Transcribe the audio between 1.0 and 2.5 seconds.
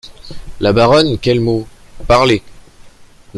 Quel mot? parlez…